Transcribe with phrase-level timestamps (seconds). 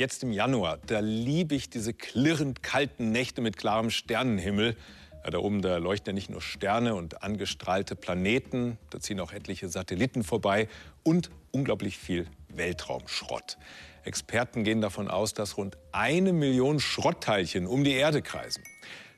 [0.00, 4.74] Jetzt im Januar, da liebe ich diese klirrend kalten Nächte mit klarem Sternenhimmel.
[5.22, 9.30] Ja, da oben, da leuchten ja nicht nur Sterne und angestrahlte Planeten, da ziehen auch
[9.30, 10.68] etliche Satelliten vorbei
[11.02, 13.58] und unglaublich viel Weltraumschrott.
[14.02, 18.64] Experten gehen davon aus, dass rund eine Million Schrottteilchen um die Erde kreisen.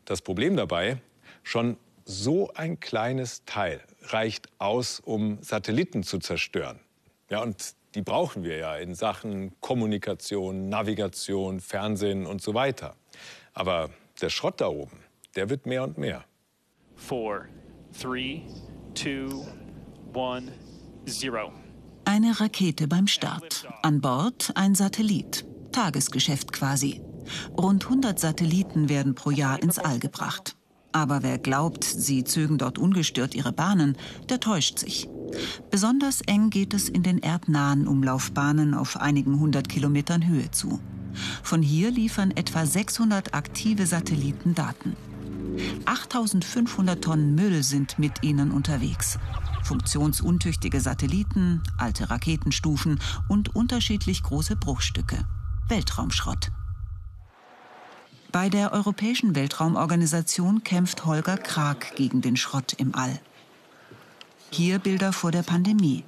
[0.05, 1.01] Das Problem dabei,
[1.45, 6.80] schon so ein kleines Teil reicht aus, um Satelliten zu zerstören.
[7.30, 12.96] Ja, und die brauchen wir ja in Sachen Kommunikation, Navigation, Fernsehen und so weiter.
[13.55, 14.98] Aber der Schrott da oben,
[15.37, 16.24] der wird mehr und mehr.
[16.97, 17.47] Four,
[17.98, 18.42] three,
[18.95, 19.45] two,
[20.14, 20.52] one,
[21.06, 21.52] zero.
[22.05, 23.66] Eine Rakete beim Start.
[23.83, 25.45] An Bord ein Satellit.
[25.72, 27.00] Tagesgeschäft quasi.
[27.56, 30.56] Rund 100 Satelliten werden pro Jahr ins All gebracht.
[30.92, 33.97] Aber wer glaubt, sie zögen dort ungestört ihre Bahnen,
[34.28, 35.08] der täuscht sich.
[35.70, 40.80] Besonders eng geht es in den erdnahen Umlaufbahnen auf einigen hundert Kilometern Höhe zu.
[41.42, 44.97] Von hier liefern etwa 600 aktive Satelliten Daten.
[45.84, 49.19] 8500 Tonnen Müll sind mit ihnen unterwegs.
[49.62, 55.24] Funktionsuntüchtige Satelliten, alte Raketenstufen und unterschiedlich große Bruchstücke.
[55.69, 56.50] Weltraumschrott.
[58.33, 63.20] Bei der Europäischen Weltraumorganisation kämpft Holger Krag gegen den Schrott im All.
[64.53, 66.05] Hier Bilder vor der Pandemie.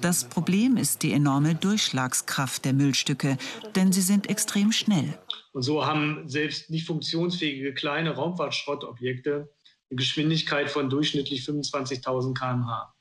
[0.00, 3.38] Das Problem ist die enorme Durchschlagskraft der Müllstücke,
[3.76, 5.16] denn sie sind extrem schnell.
[5.52, 9.48] Und so haben selbst nicht funktionsfähige kleine Raumfahrtschrottobjekte
[9.90, 12.94] eine Geschwindigkeit von durchschnittlich 25.000 km/h.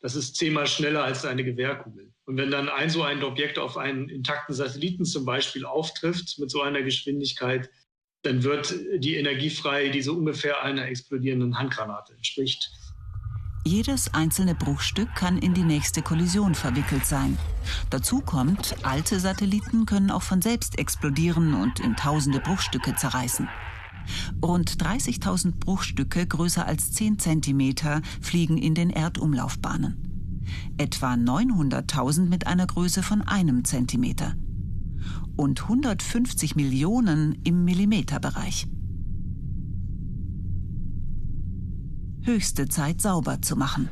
[0.00, 2.12] Das ist zehnmal schneller als eine Gewehrkugel.
[2.24, 6.50] Und wenn dann ein so ein Objekt auf einen intakten Satelliten zum Beispiel auftrifft mit
[6.50, 7.70] so einer Geschwindigkeit,
[8.22, 12.70] dann wird die Energie frei, die so ungefähr einer explodierenden Handgranate entspricht.
[13.64, 17.38] Jedes einzelne Bruchstück kann in die nächste Kollision verwickelt sein.
[17.90, 23.48] Dazu kommt, alte Satelliten können auch von selbst explodieren und in tausende Bruchstücke zerreißen.
[24.44, 30.42] Rund 30.000 Bruchstücke größer als 10 cm fliegen in den Erdumlaufbahnen.
[30.76, 34.34] Etwa 900.000 mit einer Größe von einem Zentimeter
[35.36, 38.66] und 150 Millionen im Millimeterbereich.
[42.24, 43.88] Höchste Zeit sauber zu machen.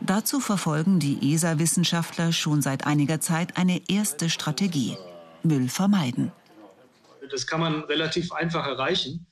[0.00, 4.96] Dazu verfolgen die ESA-Wissenschaftler schon seit einiger Zeit eine erste Strategie.
[5.42, 6.32] Müll vermeiden.
[7.30, 9.26] Das kann man relativ einfach erreichen,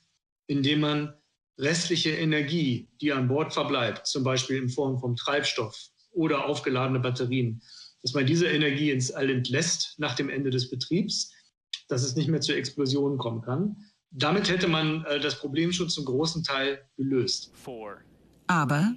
[0.46, 1.14] indem man
[1.58, 7.62] restliche Energie, die an Bord verbleibt, zum Beispiel in Form von Treibstoff oder aufgeladene Batterien,
[8.02, 11.32] dass man diese Energie ins All entlässt nach dem Ende des Betriebs,
[11.88, 13.76] dass es nicht mehr zu Explosionen kommen kann.
[14.16, 17.50] Damit hätte man äh, das Problem schon zum großen Teil gelöst.
[18.46, 18.94] Aber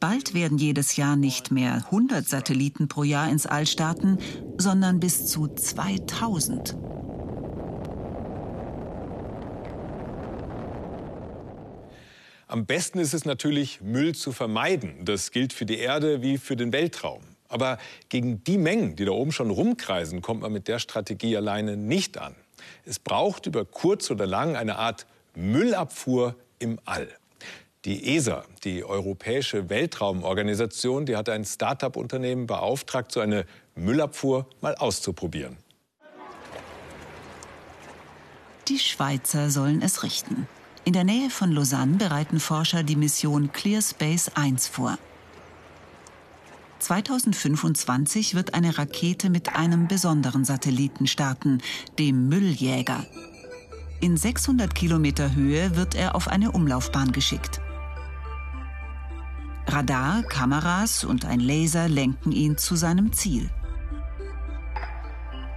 [0.00, 4.18] bald werden jedes Jahr nicht mehr 100 Satelliten pro Jahr ins All starten,
[4.56, 6.76] sondern bis zu 2000.
[12.46, 15.04] Am besten ist es natürlich, Müll zu vermeiden.
[15.04, 17.22] Das gilt für die Erde wie für den Weltraum.
[17.48, 17.76] Aber
[18.08, 22.16] gegen die Mengen, die da oben schon rumkreisen, kommt man mit der Strategie alleine nicht
[22.16, 22.34] an.
[22.86, 27.08] Es braucht über kurz oder lang eine Art Müllabfuhr im All.
[27.84, 35.56] Die ESA, die Europäische Weltraumorganisation, die hat ein Start-up-Unternehmen beauftragt, so eine Müllabfuhr mal auszuprobieren.
[38.68, 40.48] Die Schweizer sollen es richten.
[40.84, 44.98] In der Nähe von Lausanne bereiten Forscher die Mission Clear Space 1 vor.
[46.84, 51.62] 2025 wird eine Rakete mit einem besonderen Satelliten starten,
[51.98, 53.06] dem Mülljäger.
[54.00, 57.62] In 600 Kilometer Höhe wird er auf eine Umlaufbahn geschickt.
[59.66, 63.48] Radar, Kameras und ein Laser lenken ihn zu seinem Ziel.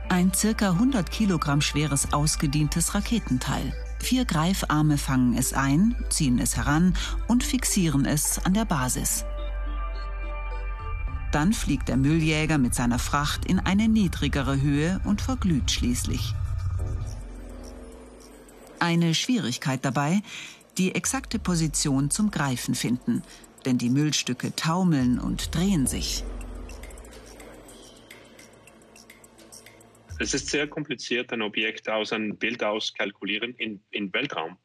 [0.07, 3.73] Ein circa 100 Kilogramm schweres ausgedientes Raketenteil.
[3.99, 6.93] Vier Greifarme fangen es ein, ziehen es heran
[7.27, 9.25] und fixieren es an der Basis.
[11.31, 16.33] Dann fliegt der Mülljäger mit seiner Fracht in eine niedrigere Höhe und verglüht schließlich.
[18.79, 20.21] Eine Schwierigkeit dabei,
[20.77, 23.23] die exakte Position zum Greifen finden,
[23.65, 26.23] denn die Müllstücke taumeln und drehen sich.
[30.19, 34.57] Es ist sehr kompliziert, ein Objekt aus einem Bild auskalkulieren in, in Weltraum,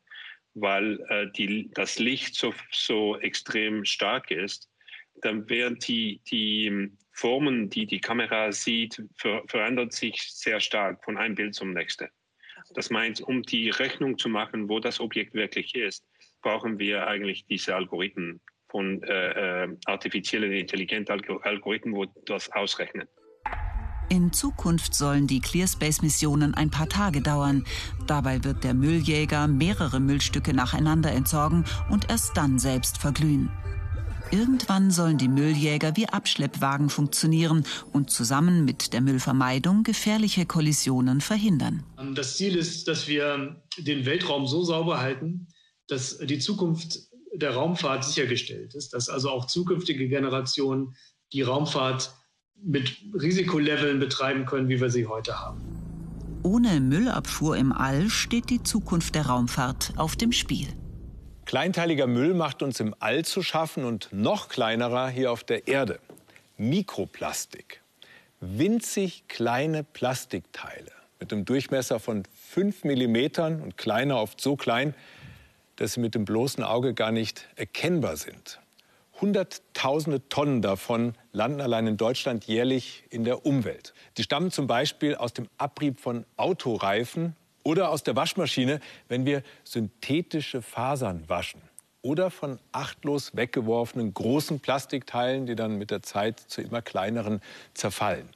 [0.55, 4.72] weil äh, die, das Licht so, so extrem stark ist
[5.23, 11.05] dann werden die, die ähm, Formen, die die Kamera sieht, ver verändert sich sehr stark
[11.05, 12.09] von einem Bild zum nächsten.
[12.75, 16.05] Das meint, um die Rechnung zu machen, wo das Objekt wirklich ist,
[16.43, 23.07] brauchen wir eigentlich diese Algorithmen von äh, äh, artifiziellen intelligenten Algorithmen, wo das ausrechnen.
[24.09, 27.65] In Zukunft sollen die ClearSpace-Missionen ein paar Tage dauern.
[28.07, 33.51] Dabei wird der Mülljäger mehrere Müllstücke nacheinander entsorgen und erst dann selbst verglühen.
[34.33, 41.85] Irgendwann sollen die Mülljäger wie Abschleppwagen funktionieren und zusammen mit der Müllvermeidung gefährliche Kollisionen verhindern.
[42.15, 45.49] Das Ziel ist, dass wir den Weltraum so sauber halten,
[45.87, 46.99] dass die Zukunft
[47.35, 50.97] der Raumfahrt sichergestellt ist, dass also auch zukünftige Generationen
[51.35, 52.15] die Raumfahrt
[52.55, 55.61] mit Risikoleveln betreiben können, wie wir sie heute haben.
[56.43, 60.69] Ohne Müllabfuhr im All steht die Zukunft der Raumfahrt auf dem Spiel.
[61.45, 65.99] Kleinteiliger Müll macht uns im All zu schaffen und noch kleinerer hier auf der Erde.
[66.57, 67.83] Mikroplastik.
[68.41, 73.17] Winzig kleine Plastikteile mit einem Durchmesser von 5 mm
[73.63, 74.95] und kleiner oft so klein,
[75.77, 78.61] dass sie mit dem bloßen Auge gar nicht erkennbar sind.
[79.21, 83.95] Hunderttausende Tonnen davon landen allein in Deutschland jährlich in der Umwelt.
[84.17, 89.43] Die stammen zum Beispiel aus dem Abrieb von Autoreifen oder aus der Waschmaschine, wenn wir
[89.65, 91.61] synthetische Fasern waschen.
[92.03, 97.41] Oder von achtlos weggeworfenen großen Plastikteilen, die dann mit der Zeit zu immer kleineren
[97.75, 98.29] zerfallen.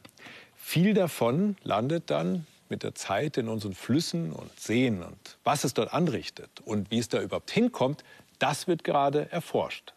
[0.55, 5.03] Viel davon landet dann mit der Zeit in unseren Flüssen und Seen.
[5.03, 8.05] Und was es dort anrichtet und wie es da überhaupt hinkommt,
[8.39, 9.95] das wird gerade erforscht.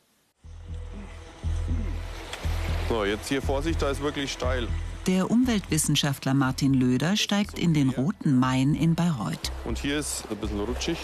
[2.87, 4.67] So, jetzt hier Vorsicht, da ist wirklich steil.
[5.07, 9.51] Der Umweltwissenschaftler Martin Löder steigt in den Roten Main in Bayreuth.
[9.63, 10.97] Und hier ist ein bisschen rutschig.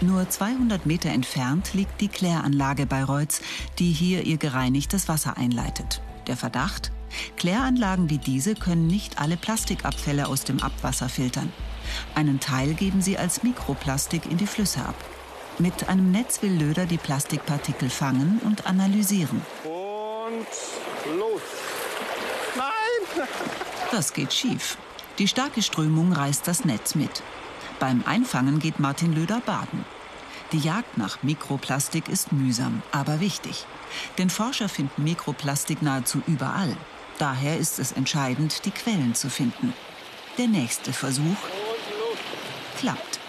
[0.00, 3.40] Nur 200 Meter entfernt liegt die Kläranlage Bayreuths,
[3.78, 6.02] die hier ihr gereinigtes Wasser einleitet.
[6.26, 6.90] Der Verdacht?
[7.36, 11.52] Kläranlagen wie diese können nicht alle Plastikabfälle aus dem Abwasser filtern.
[12.14, 14.96] Einen Teil geben sie als Mikroplastik in die Flüsse ab.
[15.58, 19.40] Mit einem Netz will Löder die Plastikpartikel fangen und analysieren.
[19.62, 21.42] Und los.
[23.90, 24.76] Das geht schief.
[25.18, 27.22] Die starke Strömung reißt das Netz mit.
[27.78, 29.84] Beim Einfangen geht Martin Löder baden.
[30.52, 33.66] Die Jagd nach Mikroplastik ist mühsam, aber wichtig.
[34.18, 36.76] Denn Forscher finden Mikroplastik nahezu überall.
[37.18, 39.72] Daher ist es entscheidend, die Quellen zu finden.
[40.38, 41.36] Der nächste Versuch
[42.78, 43.20] klappt.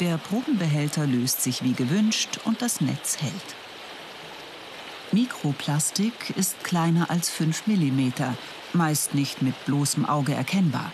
[0.00, 3.61] Der Probenbehälter löst sich wie gewünscht und das Netz hält.
[5.12, 8.12] Mikroplastik ist kleiner als 5 mm,
[8.72, 10.90] meist nicht mit bloßem Auge erkennbar.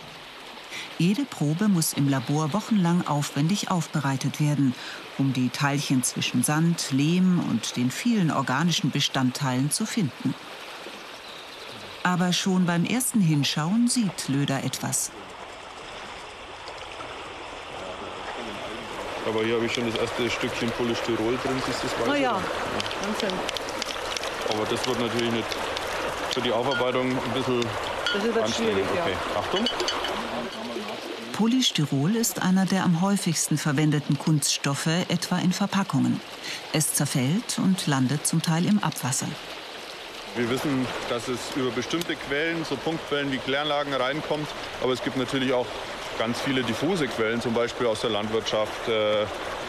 [0.97, 4.75] Jede Probe muss im Labor wochenlang aufwendig aufbereitet werden,
[5.17, 10.35] um die Teilchen zwischen Sand, Lehm und den vielen organischen Bestandteilen zu finden.
[12.03, 15.11] Aber schon beim ersten Hinschauen sieht Löder etwas.
[19.25, 22.09] Aber hier habe ich schon das erste Stückchen Polystyrol drin, du das weiß?
[22.09, 22.41] Oh ja,
[23.01, 23.68] Wahnsinn.
[24.49, 25.47] Aber das wird natürlich nicht
[26.31, 27.61] für die Aufarbeitung ein bisschen
[28.13, 28.73] Das wird anstrengend.
[28.73, 29.03] schwierig, ja.
[29.03, 29.65] Okay, Achtung.
[31.33, 36.19] Polystyrol ist einer der am häufigsten verwendeten Kunststoffe, etwa in Verpackungen.
[36.73, 39.27] Es zerfällt und landet zum Teil im Abwasser.
[40.35, 44.47] Wir wissen, dass es über bestimmte Quellen, so Punktquellen wie Kläranlagen reinkommt.
[44.83, 45.65] Aber es gibt natürlich auch
[46.19, 49.25] ganz viele diffuse Quellen, zum Beispiel aus der Landwirtschaft, äh,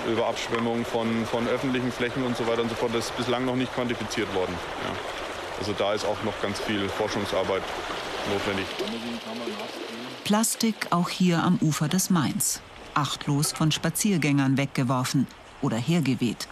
[0.07, 2.95] über Abschwemmung von, von öffentlichen Flächen und so weiter und so fort.
[2.95, 4.55] Das ist bislang noch nicht quantifiziert worden.
[4.85, 4.95] Ja.
[5.59, 7.63] Also da ist auch noch ganz viel Forschungsarbeit
[8.33, 8.67] notwendig.
[10.25, 12.63] Plastik auch hier am Ufer des Mains.
[12.95, 15.27] Achtlos von Spaziergängern weggeworfen
[15.61, 16.49] oder hergeweht.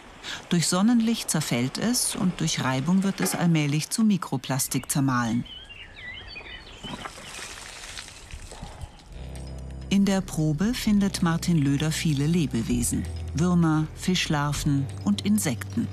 [0.50, 5.44] Durch Sonnenlicht zerfällt es und durch Reibung wird es allmählich zu Mikroplastik zermahlen.
[9.90, 13.04] In der Probe findet Martin Löder viele Lebewesen.
[13.32, 15.88] Würmer, Fischlarven und Insekten.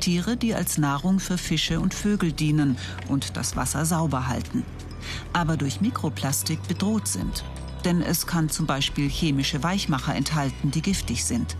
[0.00, 2.76] Tiere, die als Nahrung für Fische und Vögel dienen
[3.08, 4.64] und das Wasser sauber halten.
[5.32, 7.42] Aber durch Mikroplastik bedroht sind.
[7.86, 11.56] Denn es kann zum Beispiel chemische Weichmacher enthalten, die giftig sind.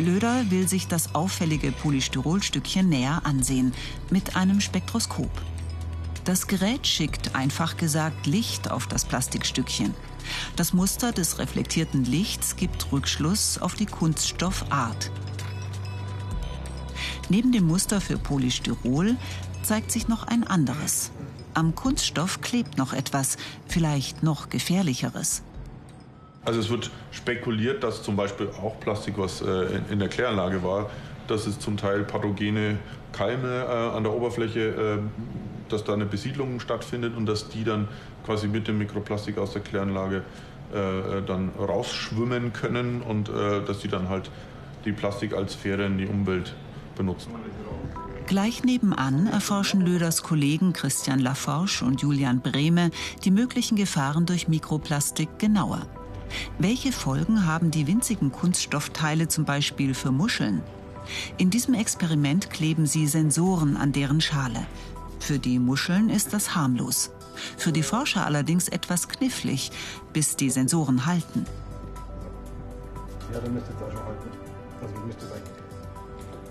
[0.00, 3.72] Löder will sich das auffällige Polystyrolstückchen näher ansehen
[4.10, 5.30] mit einem Spektroskop.
[6.24, 9.94] Das Gerät schickt einfach gesagt Licht auf das Plastikstückchen.
[10.56, 15.10] Das Muster des reflektierten Lichts gibt Rückschluss auf die Kunststoffart.
[17.28, 19.16] Neben dem Muster für Polystyrol
[19.62, 21.10] zeigt sich noch ein anderes.
[21.54, 25.42] Am Kunststoff klebt noch etwas, vielleicht noch gefährlicheres.
[26.44, 30.88] Also es wird spekuliert, dass zum Beispiel auch Plastik, was äh, in, der Kläranlage war,
[31.26, 32.78] dass es zum Teil pathogene
[33.10, 34.98] Keime äh, an der Oberfläche, äh,
[35.68, 37.88] dass da eine Besiedlung stattfindet und dass die dann
[38.24, 40.22] quasi mit dem Mikroplastik aus der Kläranlage
[40.72, 44.30] äh, dann rausschwimmen können und äh, dass die dann halt
[44.84, 46.54] die Plastik als Sphäre in die Umwelt
[46.96, 47.30] benutzen.
[48.26, 52.90] Gleich nebenan erforschen Löders Kollegen Christian Laforge und Julian Brehme
[53.24, 55.86] die möglichen Gefahren durch Mikroplastik genauer.
[56.58, 60.62] Welche Folgen haben die winzigen Kunststoffteile zum Beispiel für Muscheln?
[61.38, 64.66] In diesem Experiment kleben sie Sensoren an deren Schale.
[65.18, 67.10] Für die Muscheln ist das harmlos.
[67.56, 69.70] Für die Forscher allerdings etwas knifflig,
[70.12, 71.44] bis die Sensoren halten.
[73.32, 74.30] Ja, dann müsste es auch schon halten.
[74.80, 75.66] Also müsste es eigentlich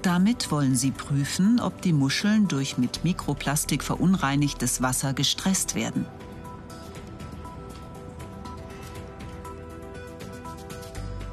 [0.05, 6.05] damit wollen sie prüfen, ob die Muscheln durch mit Mikroplastik verunreinigtes Wasser gestresst werden.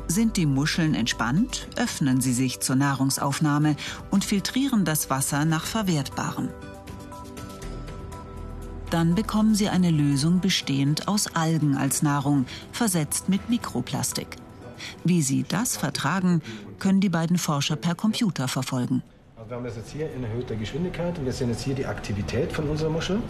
[0.09, 3.77] Sind die Muscheln entspannt, öffnen sie sich zur Nahrungsaufnahme
[4.11, 6.49] und filtrieren das Wasser nach Verwertbarem.
[8.93, 14.37] Dann bekommen sie eine Lösung bestehend aus Algen als Nahrung, versetzt mit Mikroplastik.
[15.03, 16.43] Wie sie das vertragen,
[16.79, 19.03] können die beiden Forscher per Computer verfolgen.
[19.35, 21.87] Also wir haben das jetzt hier in erhöhter Geschwindigkeit und wir sehen jetzt hier die
[21.87, 23.23] Aktivität von unserer Muschel.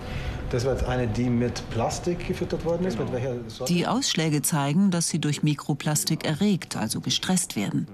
[0.52, 2.98] Das war jetzt eine, die mit Plastik gefüttert worden ist.
[2.98, 3.64] Genau.
[3.66, 7.88] Die Ausschläge zeigen, dass sie durch Mikroplastik erregt, also gestresst werden.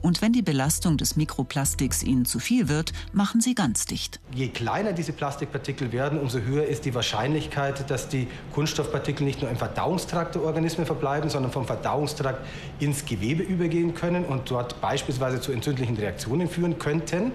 [0.00, 4.18] Und wenn die Belastung des Mikroplastiks ihnen zu viel wird, machen sie ganz dicht.
[4.34, 9.50] Je kleiner diese Plastikpartikel werden, umso höher ist die Wahrscheinlichkeit, dass die Kunststoffpartikel nicht nur
[9.50, 12.40] im Verdauungstrakt der Organismen verbleiben, sondern vom Verdauungstrakt
[12.78, 17.32] ins Gewebe übergehen können und dort beispielsweise zu entzündlichen Reaktionen führen könnten.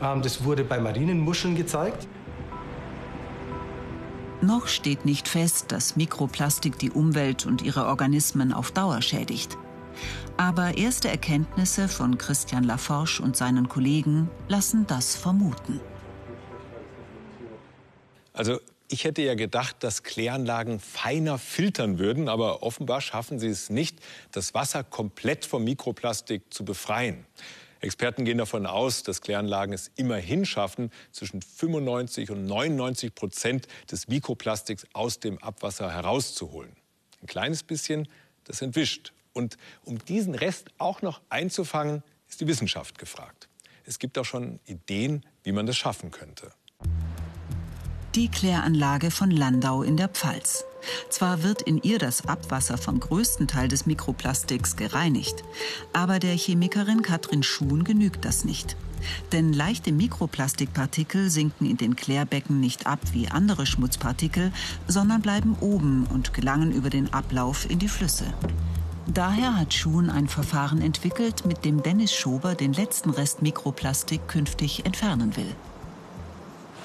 [0.00, 2.06] Ähm, das wurde bei Marinenmuscheln gezeigt.
[4.46, 9.58] Noch steht nicht fest, dass Mikroplastik die Umwelt und ihre Organismen auf Dauer schädigt.
[10.36, 15.80] Aber erste Erkenntnisse von Christian Laforge und seinen Kollegen lassen das vermuten.
[18.32, 23.68] Also ich hätte ja gedacht, dass Kläranlagen feiner filtern würden, aber offenbar schaffen sie es
[23.68, 23.98] nicht,
[24.30, 27.26] das Wasser komplett vom Mikroplastik zu befreien.
[27.80, 34.08] Experten gehen davon aus, dass Kläranlagen es immerhin schaffen, zwischen 95 und 99 Prozent des
[34.08, 36.76] Mikroplastiks aus dem Abwasser herauszuholen.
[37.22, 38.08] Ein kleines bisschen,
[38.44, 39.12] das entwischt.
[39.32, 43.48] Und um diesen Rest auch noch einzufangen, ist die Wissenschaft gefragt.
[43.84, 46.50] Es gibt auch schon Ideen, wie man das schaffen könnte.
[48.16, 50.64] Die Kläranlage von Landau in der Pfalz.
[51.10, 55.44] Zwar wird in ihr das Abwasser vom größten Teil des Mikroplastiks gereinigt,
[55.92, 58.78] aber der Chemikerin Katrin Schuhn genügt das nicht.
[59.32, 64.50] Denn leichte Mikroplastikpartikel sinken in den Klärbecken nicht ab wie andere Schmutzpartikel,
[64.88, 68.32] sondern bleiben oben und gelangen über den Ablauf in die Flüsse.
[69.06, 74.86] Daher hat Schuhn ein Verfahren entwickelt, mit dem Dennis Schober den letzten Rest Mikroplastik künftig
[74.86, 75.54] entfernen will.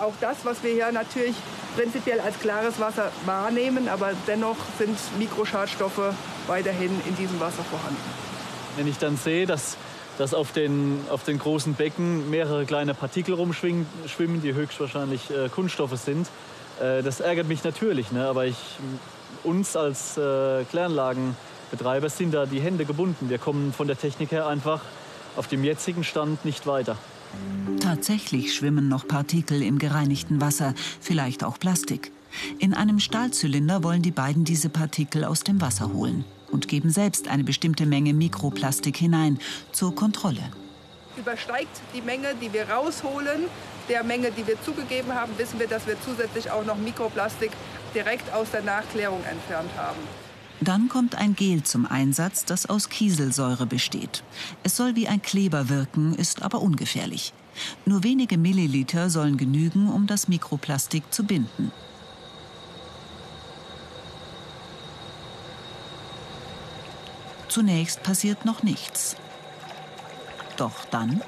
[0.01, 1.35] Auch das, was wir hier natürlich
[1.75, 6.15] prinzipiell als klares Wasser wahrnehmen, aber dennoch sind Mikroschadstoffe
[6.47, 8.01] weiterhin in diesem Wasser vorhanden.
[8.77, 9.77] Wenn ich dann sehe, dass,
[10.17, 15.97] dass auf, den, auf den großen Becken mehrere kleine Partikel rumschwimmen, die höchstwahrscheinlich äh, Kunststoffe
[15.97, 16.27] sind,
[16.79, 18.11] äh, das ärgert mich natürlich.
[18.11, 18.25] Ne?
[18.25, 18.57] Aber ich,
[19.43, 23.29] uns als äh, Kläranlagenbetreiber sind da die Hände gebunden.
[23.29, 24.81] Wir kommen von der Technik her einfach
[25.35, 26.97] auf dem jetzigen Stand nicht weiter.
[27.79, 32.11] Tatsächlich schwimmen noch Partikel im gereinigten Wasser, vielleicht auch Plastik.
[32.59, 37.27] In einem Stahlzylinder wollen die beiden diese Partikel aus dem Wasser holen und geben selbst
[37.27, 39.39] eine bestimmte Menge Mikroplastik hinein
[39.71, 40.51] zur Kontrolle.
[41.17, 43.41] Übersteigt die Menge, die wir rausholen,
[43.89, 47.51] der Menge, die wir zugegeben haben, wissen wir, dass wir zusätzlich auch noch Mikroplastik
[47.93, 49.99] direkt aus der Nachklärung entfernt haben.
[50.63, 54.23] Dann kommt ein Gel zum Einsatz, das aus Kieselsäure besteht.
[54.61, 57.33] Es soll wie ein Kleber wirken, ist aber ungefährlich.
[57.85, 61.71] Nur wenige Milliliter sollen genügen, um das Mikroplastik zu binden.
[67.47, 69.15] Zunächst passiert noch nichts.
[70.57, 71.23] Doch dann.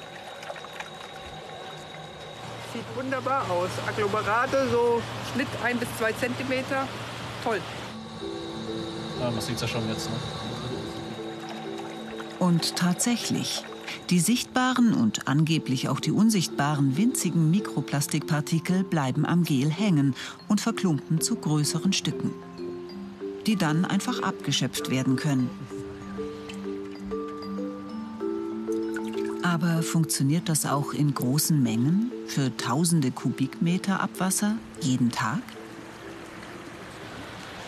[2.72, 3.70] Sieht wunderbar aus.
[3.88, 5.02] Agglomerate, so
[5.34, 6.88] Schnitt ein bis zwei Zentimeter.
[7.44, 7.60] Toll.
[9.24, 10.10] Ja, man sieht es ja schon jetzt.
[10.10, 10.16] Ne?
[12.40, 13.64] Und tatsächlich,
[14.10, 20.14] die sichtbaren und angeblich auch die unsichtbaren winzigen Mikroplastikpartikel bleiben am Gel hängen
[20.50, 22.32] und verklumpen zu größeren Stücken,
[23.48, 25.50] die dann einfach abgeschöpft werden können.
[29.42, 35.40] Aber funktioniert das auch in großen Mengen für tausende Kubikmeter Abwasser jeden Tag?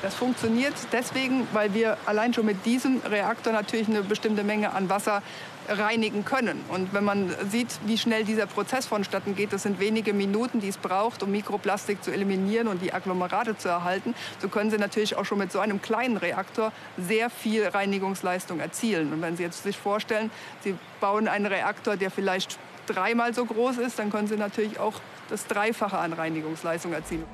[0.05, 4.87] Das funktioniert deswegen, weil wir allein schon mit diesem Reaktor natürlich eine bestimmte Menge an
[4.87, 5.23] Wasser
[5.67, 6.63] reinigen können.
[6.67, 10.67] Und wenn man sieht, wie schnell dieser Prozess vonstatten geht, das sind wenige Minuten, die
[10.67, 15.15] es braucht, um Mikroplastik zu eliminieren und die Agglomerate zu erhalten, so können Sie natürlich
[15.15, 19.11] auch schon mit so einem kleinen Reaktor sehr viel Reinigungsleistung erzielen.
[19.11, 20.29] Und wenn Sie jetzt sich vorstellen,
[20.63, 25.01] Sie bauen einen Reaktor, der vielleicht dreimal so groß ist, dann können Sie natürlich auch
[25.29, 27.25] das Dreifache an Reinigungsleistung erzielen.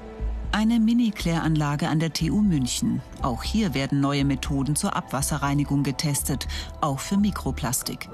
[0.53, 3.01] Eine Mini-Kläranlage an der TU München.
[3.22, 6.46] Auch hier werden neue Methoden zur Abwasserreinigung getestet,
[6.81, 8.10] auch für Mikroplastik.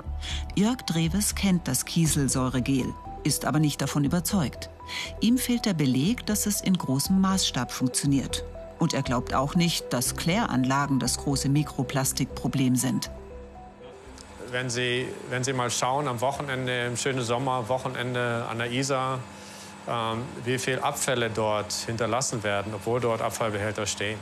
[0.55, 4.69] Jörg Dreves kennt das Kieselsäuregel, ist aber nicht davon überzeugt.
[5.19, 8.45] Ihm fehlt der Beleg, dass es in großem Maßstab funktioniert.
[8.77, 13.09] Und er glaubt auch nicht, dass Kläranlagen das große Mikroplastikproblem sind.
[14.51, 19.19] Wenn Sie, wenn Sie mal schauen, am Wochenende, im schönen Sommerwochenende an der Isar,
[19.87, 24.19] ähm, wie viele Abfälle dort hinterlassen werden, obwohl dort Abfallbehälter stehen.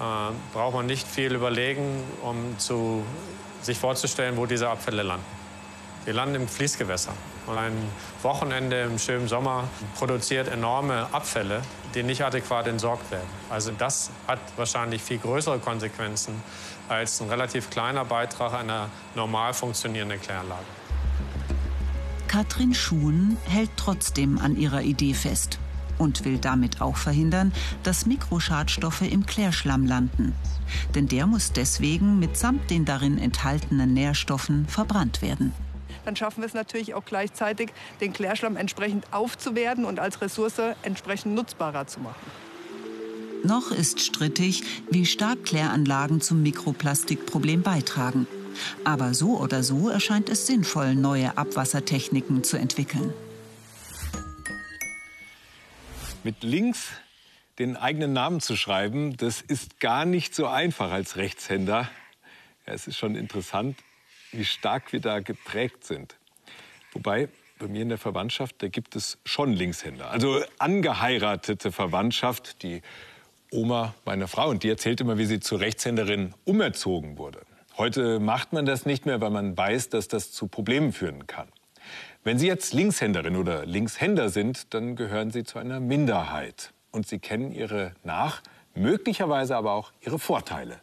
[0.00, 3.04] Ähm, braucht man nicht viel überlegen, um zu,
[3.60, 5.24] sich vorzustellen, wo diese Abfälle landen.
[6.06, 7.12] Die landen im Fließgewässer.
[7.46, 7.76] Und ein
[8.22, 9.64] Wochenende im schönen Sommer
[9.96, 11.62] produziert enorme Abfälle,
[11.94, 13.28] die nicht adäquat entsorgt werden.
[13.50, 16.42] Also das hat wahrscheinlich viel größere Konsequenzen
[16.88, 20.64] als ein relativ kleiner Beitrag einer normal funktionierenden Kläranlage.
[22.32, 25.58] Katrin Schuhen hält trotzdem an ihrer Idee fest
[25.98, 30.34] und will damit auch verhindern, dass Mikroschadstoffe im Klärschlamm landen.
[30.94, 35.52] Denn der muss deswegen mitsamt den darin enthaltenen Nährstoffen verbrannt werden.
[36.06, 37.70] Dann schaffen wir es natürlich auch gleichzeitig,
[38.00, 42.24] den Klärschlamm entsprechend aufzuwerten und als Ressource entsprechend nutzbarer zu machen.
[43.44, 48.26] Noch ist strittig, wie stark Kläranlagen zum Mikroplastikproblem beitragen.
[48.84, 53.12] Aber so oder so erscheint es sinnvoll, neue Abwassertechniken zu entwickeln.
[56.24, 56.88] Mit links
[57.58, 61.90] den eigenen Namen zu schreiben, das ist gar nicht so einfach als Rechtshänder.
[62.66, 63.76] Ja, es ist schon interessant,
[64.30, 66.16] wie stark wir da geprägt sind.
[66.92, 67.28] Wobei,
[67.58, 70.10] bei mir in der Verwandtschaft, da gibt es schon Linkshänder.
[70.10, 72.82] Also angeheiratete Verwandtschaft, die
[73.50, 74.48] Oma meiner Frau.
[74.48, 77.40] Und die erzählt immer, wie sie zur Rechtshänderin umerzogen wurde.
[77.82, 81.48] Heute macht man das nicht mehr, weil man weiß, dass das zu Problemen führen kann.
[82.22, 86.72] Wenn Sie jetzt Linkshänderin oder Linkshänder sind, dann gehören Sie zu einer Minderheit.
[86.92, 88.40] Und Sie kennen Ihre Nach-,
[88.76, 90.80] möglicherweise aber auch Ihre Vorteile.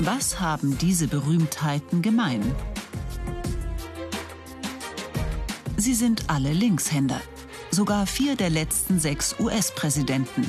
[0.00, 2.54] Was haben diese Berühmtheiten gemein?
[5.78, 7.22] Sie sind alle Linkshänder.
[7.70, 10.48] Sogar vier der letzten sechs US-Präsidenten.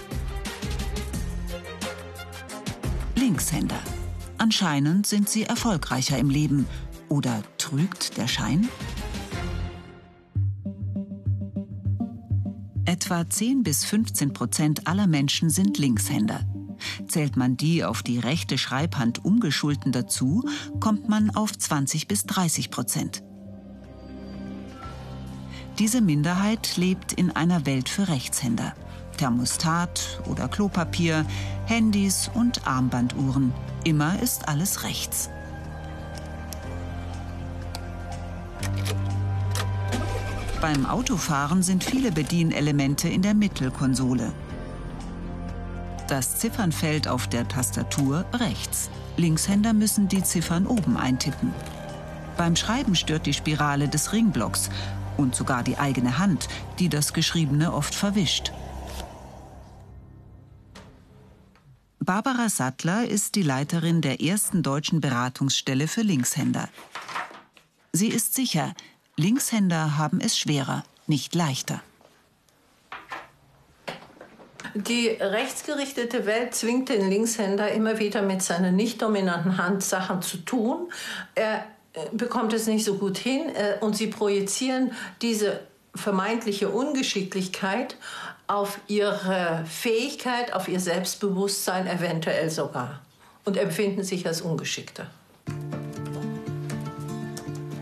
[3.16, 3.80] Linkshänder.
[4.38, 6.66] Anscheinend sind sie erfolgreicher im Leben.
[7.10, 8.70] Oder trügt der Schein?
[12.86, 16.46] Etwa 10 bis 15 Prozent aller Menschen sind Linkshänder.
[17.08, 20.48] Zählt man die auf die rechte Schreibhand umgeschulten dazu,
[20.80, 23.24] kommt man auf 20 bis 30 Prozent.
[25.80, 28.74] Diese Minderheit lebt in einer Welt für Rechtshänder.
[29.16, 31.26] Thermostat oder Klopapier,
[31.68, 33.54] Handys und Armbanduhren.
[33.86, 35.30] Immer ist alles rechts.
[40.60, 44.34] Beim Autofahren sind viele Bedienelemente in der Mittelkonsole.
[46.10, 48.90] Das Ziffernfeld auf der Tastatur rechts.
[49.16, 51.54] Linkshänder müssen die Ziffern oben eintippen.
[52.36, 54.70] Beim Schreiben stört die Spirale des Ringblocks
[55.20, 56.48] und sogar die eigene Hand,
[56.80, 58.52] die das Geschriebene oft verwischt.
[62.00, 66.70] Barbara Sattler ist die Leiterin der ersten deutschen Beratungsstelle für Linkshänder.
[67.92, 68.74] Sie ist sicher,
[69.16, 71.82] Linkshänder haben es schwerer, nicht leichter.
[74.76, 80.38] Die rechtsgerichtete Welt zwingt den Linkshänder immer wieder mit seiner nicht dominanten Hand Sachen zu
[80.38, 80.92] tun.
[81.36, 81.66] Er
[82.12, 85.62] bekommt es nicht so gut hin äh, und sie projizieren diese
[85.96, 87.96] vermeintliche Ungeschicklichkeit
[88.48, 93.02] auf ihre Fähigkeit, auf ihr Selbstbewusstsein eventuell sogar
[93.46, 95.08] und empfinden sich als Ungeschickter.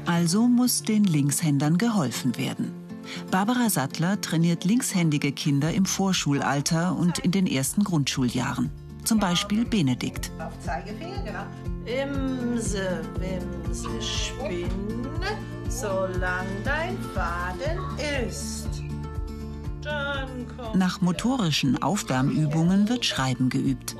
[0.05, 2.73] Also muss den Linkshändern geholfen werden.
[3.29, 8.71] Barbara Sattler trainiert linkshändige Kinder im Vorschulalter und in den ersten Grundschuljahren.
[9.07, 10.31] Zum Beispiel Benedikt.
[10.37, 11.45] Auf Zeigefinger, genau.
[11.85, 14.67] Imse, Wimse, spinne,
[15.69, 17.79] solange dein Faden
[18.27, 18.67] ist.
[20.75, 23.95] Nach motorischen Aufwärmübungen wird Schreiben geübt.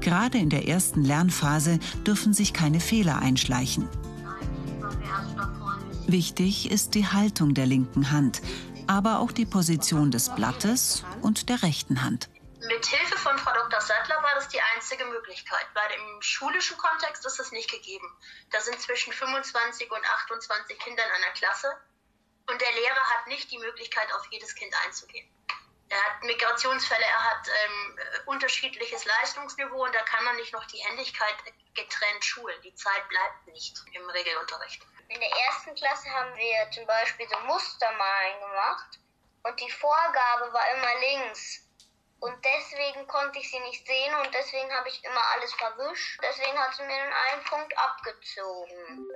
[0.00, 3.90] Gerade in der ersten Lernphase dürfen sich keine Fehler einschleichen.
[6.06, 8.40] Wichtig ist die Haltung der linken Hand,
[8.86, 12.28] aber auch die Position des Blattes und der rechten Hand.
[12.66, 13.80] Mit Hilfe von Frau Dr.
[13.80, 18.10] Sattler war das die einzige Möglichkeit, weil im schulischen Kontext ist das nicht gegeben.
[18.50, 21.76] Da sind zwischen 25 und 28 Kinder in einer Klasse
[22.48, 25.28] und der Lehrer hat nicht die Möglichkeit, auf jedes Kind einzugehen.
[25.90, 30.78] Er hat Migrationsfälle, er hat ähm, unterschiedliches Leistungsniveau und da kann man nicht noch die
[30.78, 31.36] Händigkeit
[31.74, 32.56] getrennt schulen.
[32.62, 34.82] Die Zeit bleibt nicht im Regelunterricht.
[35.08, 38.98] In der ersten Klasse haben wir zum Beispiel so Mustermalen gemacht
[39.44, 41.60] und die Vorgabe war immer links.
[42.20, 46.18] Und deswegen konnte ich sie nicht sehen und deswegen habe ich immer alles verwischt.
[46.22, 49.06] Deswegen hat sie mir dann einen Punkt abgezogen.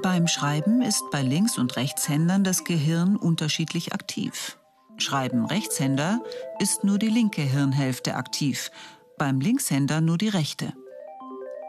[0.00, 4.58] Beim Schreiben ist bei Links- und Rechtshändern das Gehirn unterschiedlich aktiv.
[4.98, 6.20] Schreiben Rechtshänder
[6.60, 8.70] ist nur die linke Hirnhälfte aktiv,
[9.18, 10.72] beim Linkshänder nur die rechte.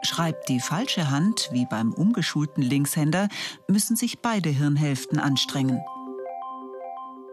[0.04, 3.28] Schreibt die falsche Hand, wie beim umgeschulten Linkshänder,
[3.68, 5.80] müssen sich beide Hirnhälften anstrengen.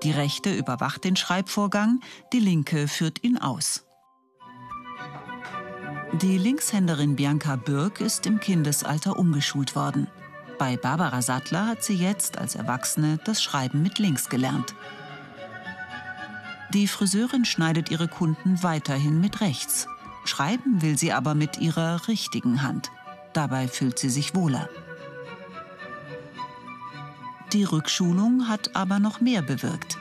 [0.04, 2.00] Die rechte überwacht den Schreibvorgang,
[2.32, 3.86] die linke führt ihn aus.
[6.14, 10.08] Die Linkshänderin Bianca Birk ist im Kindesalter umgeschult worden.
[10.58, 14.76] Bei Barbara Sattler hat sie jetzt als Erwachsene das Schreiben mit links gelernt.
[16.74, 19.88] Die Friseurin schneidet ihre Kunden weiterhin mit rechts.
[20.26, 22.92] Schreiben will sie aber mit ihrer richtigen Hand.
[23.34, 24.70] Dabei fühlt sie sich wohler.
[27.54, 29.98] Die Rückschulung hat aber noch mehr bewirkt.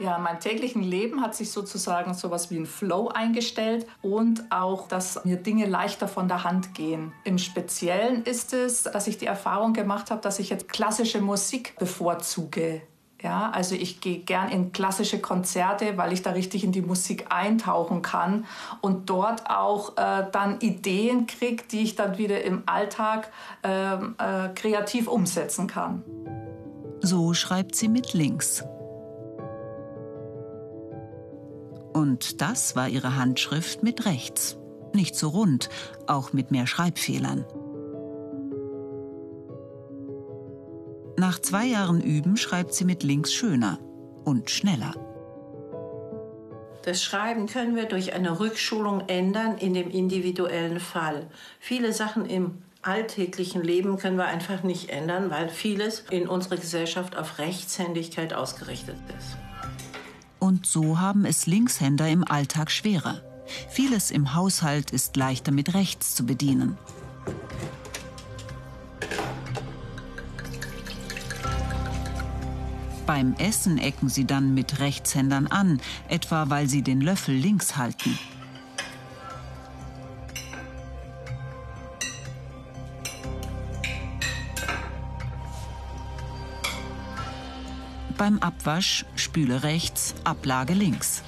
[0.00, 4.88] Ja, in täglichen Leben hat sich sozusagen so etwas wie ein Flow eingestellt und auch,
[4.88, 7.12] dass mir Dinge leichter von der Hand gehen.
[7.22, 11.76] Im Speziellen ist es, dass ich die Erfahrung gemacht habe, dass ich jetzt klassische Musik
[11.78, 12.82] bevorzuge.
[13.24, 17.28] Ja, also ich gehe gern in klassische Konzerte, weil ich da richtig in die Musik
[17.30, 18.44] eintauchen kann
[18.82, 23.32] und dort auch äh, dann Ideen kriege, die ich dann wieder im Alltag
[23.62, 26.02] äh, äh, kreativ umsetzen kann.
[27.00, 28.62] So schreibt sie mit links.
[31.94, 34.58] Und das war ihre Handschrift mit rechts.
[34.92, 35.70] Nicht so rund,
[36.06, 37.46] auch mit mehr Schreibfehlern.
[41.16, 43.78] Nach zwei Jahren Üben schreibt sie mit links schöner
[44.24, 44.94] und schneller.
[46.82, 51.26] Das Schreiben können wir durch eine Rückschulung ändern in dem individuellen Fall.
[51.60, 57.16] Viele Sachen im alltäglichen Leben können wir einfach nicht ändern, weil vieles in unserer Gesellschaft
[57.16, 59.36] auf Rechtshändigkeit ausgerichtet ist.
[60.38, 63.22] Und so haben es Linkshänder im Alltag schwerer.
[63.70, 66.76] Vieles im Haushalt ist leichter mit rechts zu bedienen.
[73.06, 78.18] Beim Essen ecken sie dann mit Rechtshändern an, etwa weil sie den Löffel links halten.
[88.16, 91.22] Beim Abwasch spüle rechts, Ablage links.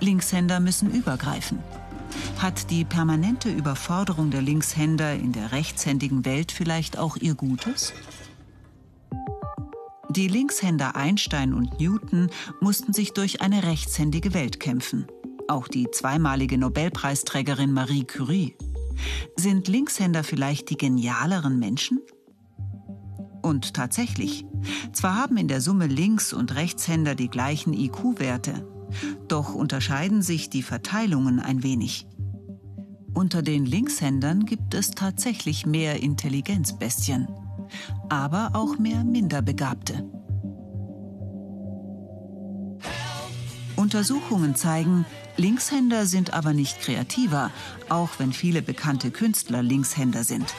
[0.00, 1.58] Linkshänder müssen übergreifen.
[2.38, 7.94] Hat die permanente Überforderung der Linkshänder in der rechtshändigen Welt vielleicht auch ihr Gutes?
[10.16, 12.30] Die Linkshänder Einstein und Newton
[12.62, 15.06] mussten sich durch eine rechtshändige Welt kämpfen.
[15.46, 18.56] Auch die zweimalige Nobelpreisträgerin Marie Curie.
[19.36, 22.00] Sind Linkshänder vielleicht die genialeren Menschen?
[23.42, 24.46] Und tatsächlich,
[24.94, 28.66] zwar haben in der Summe Links- und Rechtshänder die gleichen IQ-Werte,
[29.28, 32.06] doch unterscheiden sich die Verteilungen ein wenig.
[33.12, 37.28] Unter den Linkshändern gibt es tatsächlich mehr Intelligenzbestien
[38.08, 40.04] aber auch mehr Minderbegabte.
[43.76, 45.04] Untersuchungen zeigen,
[45.36, 47.50] Linkshänder sind aber nicht kreativer,
[47.88, 50.54] auch wenn viele bekannte Künstler Linkshänder sind.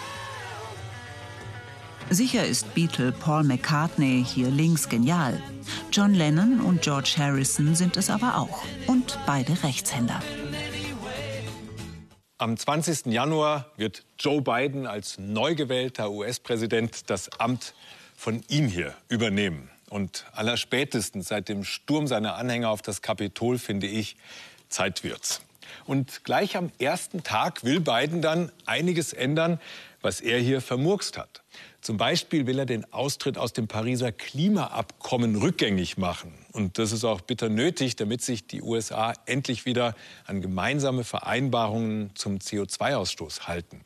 [2.10, 5.42] Sicher ist Beatle Paul McCartney hier links genial.
[5.92, 8.64] John Lennon und George Harrison sind es aber auch.
[8.88, 10.22] Und beide Rechtshänder.
[12.40, 13.08] Am 20.
[13.08, 17.74] Januar wird Joe Biden als neu gewählter US-Präsident das Amt
[18.16, 19.72] von ihm hier übernehmen.
[19.90, 24.18] Und allerspätestens seit dem Sturm seiner Anhänger auf das Kapitol, finde ich,
[24.70, 25.42] Zeit wird's.
[25.86, 29.60] Und gleich am ersten Tag will Biden dann einiges ändern,
[30.04, 31.42] was er hier vermurkst hat.
[31.82, 36.34] Zum Beispiel will er den Austritt aus dem Pariser Klimaabkommen rückgängig machen.
[36.52, 42.12] Und das ist auch bitter nötig, damit sich die USA endlich wieder an gemeinsame Vereinbarungen
[42.16, 43.86] zum CO2-Ausstoß halten.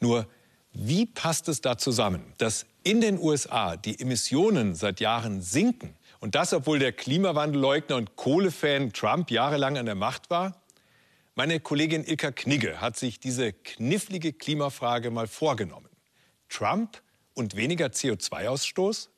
[0.00, 0.26] Nur,
[0.72, 6.34] wie passt es da zusammen, dass in den USA die Emissionen seit Jahren sinken und
[6.34, 10.60] das, obwohl der Klimawandelleugner und Kohlefan Trump jahrelang an der Macht war?
[11.34, 15.88] Meine Kollegin Ilka Knigge hat sich diese knifflige Klimafrage mal vorgenommen.
[16.48, 17.00] Trump
[17.38, 19.08] und weniger CO2-Ausstoß?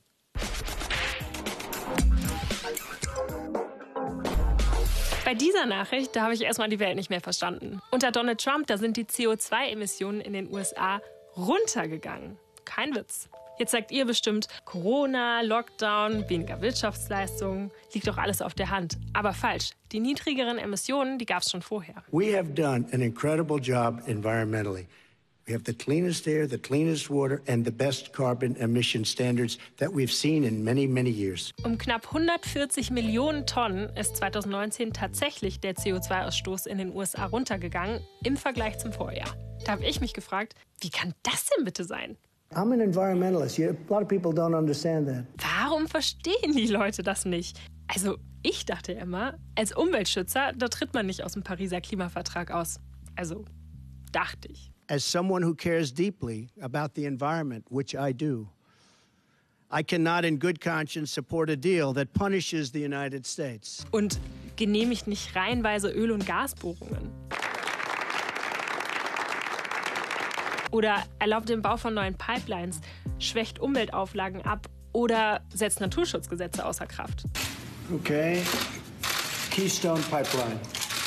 [5.25, 7.81] Bei dieser Nachricht, da habe ich erstmal die Welt nicht mehr verstanden.
[7.91, 11.01] Unter Donald Trump, da sind die CO2-Emissionen in den USA
[11.37, 12.37] runtergegangen.
[12.65, 13.29] Kein Witz.
[13.59, 18.97] Jetzt sagt ihr bestimmt, Corona, Lockdown, weniger Wirtschaftsleistungen, liegt doch alles auf der Hand.
[19.13, 19.71] Aber falsch.
[19.93, 22.03] Die niedrigeren Emissionen, die gab es schon vorher.
[22.11, 24.89] We have done an incredible job environmentally.
[25.47, 29.93] We have the cleanest air, the cleanest water and the best carbon emission standards that
[29.93, 31.51] we've seen in many, many years.
[31.65, 38.37] Um knapp 140 Millionen Tonnen ist 2019 tatsächlich der CO2-Ausstoß in den USA runtergegangen im
[38.37, 39.35] Vergleich zum Vorjahr.
[39.65, 42.17] Da habe ich mich gefragt, wie kann das denn bitte sein?
[42.53, 43.59] I'm an environmentalist.
[43.61, 45.25] a lot of people don't understand that.
[45.39, 47.61] Warum verstehen die Leute das nicht?
[47.89, 52.81] Also, ich dachte immer, als Umweltschützer, da tritt man nicht aus dem Pariser Klimavertrag aus.
[53.17, 53.45] Also,
[54.13, 54.71] dachte ich.
[54.91, 58.49] As someone who cares deeply about the environment, which I do,
[59.71, 63.85] I cannot in good conscience support a deal that punishes the United States.
[63.93, 64.19] Und
[64.57, 67.09] genehmigt nicht reihenweise Öl- und Gasbohrungen.
[70.73, 72.81] oder erlaubt den Bau von neuen Pipelines,
[73.19, 77.25] schwächt Umweltauflagen ab oder setzt Naturschutzgesetze außer Kraft.
[77.93, 78.43] Okay.
[79.51, 80.59] Keystone Pipeline.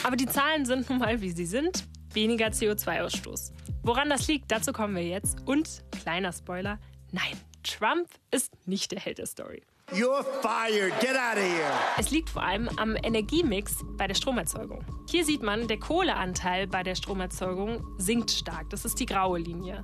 [0.04, 1.86] Aber die Zahlen sind nun mal, wie sie sind.
[2.14, 3.52] Weniger CO2-Ausstoß.
[3.84, 5.38] Woran das liegt, dazu kommen wir jetzt.
[5.46, 6.80] Und, kleiner Spoiler,
[7.12, 9.64] nein, Trump ist nicht der Held der Story.
[9.92, 10.98] You're fired.
[11.02, 11.72] Get out of here.
[11.98, 14.84] Es liegt vor allem am Energiemix bei der Stromerzeugung.
[15.10, 18.70] Hier sieht man, der Kohleanteil bei der Stromerzeugung sinkt stark.
[18.70, 19.84] Das ist die graue Linie.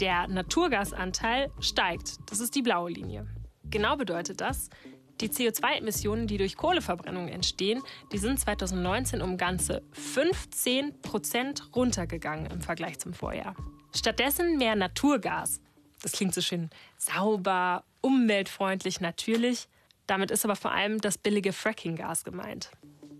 [0.00, 2.30] Der Naturgasanteil steigt.
[2.30, 3.26] Das ist die blaue Linie.
[3.64, 4.70] Genau bedeutet das,
[5.20, 12.60] die CO2-Emissionen, die durch Kohleverbrennung entstehen, die sind 2019 um ganze 15 Prozent runtergegangen im
[12.60, 13.54] Vergleich zum Vorjahr.
[13.94, 15.60] Stattdessen mehr Naturgas.
[16.02, 19.68] Das klingt so schön sauber, umweltfreundlich natürlich.
[20.06, 22.70] Damit ist aber vor allem das billige Frackinggas gemeint.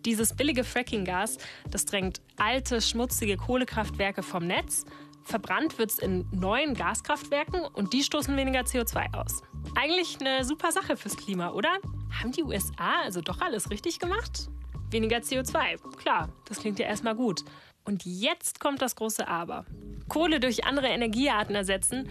[0.04, 4.85] Dieses billige Frackinggas, das drängt alte, schmutzige Kohlekraftwerke vom Netz.
[5.27, 9.43] Verbrannt wird es in neuen Gaskraftwerken und die stoßen weniger CO2 aus.
[9.75, 11.79] Eigentlich eine super Sache fürs Klima, oder?
[12.23, 14.49] Haben die USA also doch alles richtig gemacht?
[14.93, 17.43] Weniger CO2, klar, das klingt ja erstmal gut.
[17.85, 19.67] Und jetzt kommt das große Aber.
[20.09, 22.09] Kohle durch andere Energiearten ersetzen,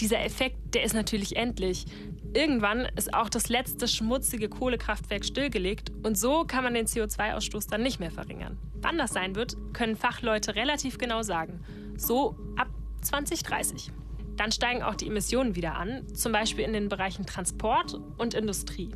[0.00, 1.86] dieser Effekt, der ist natürlich endlich.
[2.34, 7.84] Irgendwann ist auch das letzte schmutzige Kohlekraftwerk stillgelegt und so kann man den CO2-Ausstoß dann
[7.84, 8.58] nicht mehr verringern.
[8.74, 11.60] Wann das sein wird, können Fachleute relativ genau sagen.
[11.96, 12.68] So ab
[13.02, 13.92] 2030.
[14.36, 18.90] Dann steigen auch die Emissionen wieder an, zum Beispiel in den Bereichen Transport und Industrie.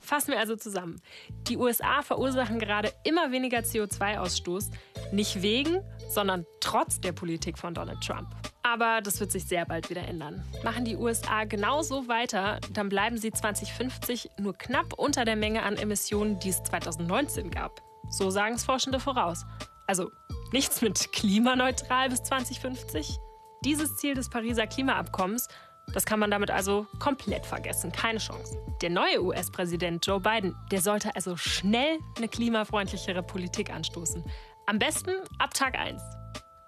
[0.00, 1.00] Fassen wir also zusammen.
[1.48, 4.70] Die USA verursachen gerade immer weniger CO2-Ausstoß,
[5.12, 8.28] nicht wegen, sondern trotz der Politik von Donald Trump.
[8.62, 10.44] Aber das wird sich sehr bald wieder ändern.
[10.62, 15.76] Machen die USA genauso weiter, dann bleiben sie 2050 nur knapp unter der Menge an
[15.76, 17.82] Emissionen, die es 2019 gab.
[18.10, 19.44] So sagen es Forschende voraus.
[19.86, 20.10] Also
[20.52, 23.18] nichts mit klimaneutral bis 2050.
[23.64, 25.48] Dieses Ziel des Pariser Klimaabkommens,
[25.92, 27.90] das kann man damit also komplett vergessen.
[27.92, 28.58] Keine Chance.
[28.82, 34.22] Der neue US-Präsident Joe Biden, der sollte also schnell eine klimafreundlichere Politik anstoßen.
[34.66, 36.00] Am besten ab Tag 1.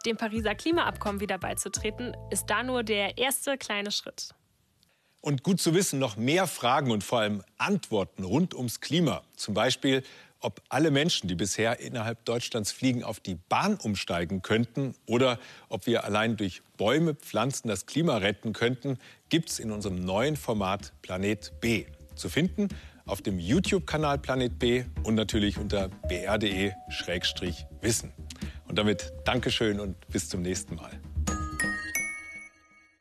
[0.07, 4.35] Dem Pariser Klimaabkommen wieder beizutreten, ist da nur der erste kleine Schritt.
[5.21, 9.23] Und gut zu wissen, noch mehr Fragen und vor allem Antworten rund ums Klima.
[9.37, 10.03] Zum Beispiel,
[10.41, 15.87] ob alle Menschen, die bisher innerhalb Deutschlands fliegen, auf die Bahn umsteigen könnten oder ob
[15.87, 18.99] wir allein durch Bäume, Pflanzen das Klima retten könnten,
[19.29, 21.85] gibt es in unserem neuen Format Planet B.
[22.15, 22.69] Zu finden
[23.07, 26.73] auf dem YouTube-Kanal Planet B und natürlich unter br.de-wissen.
[28.69, 31.01] Und damit Dankeschön und bis zum nächsten Mal.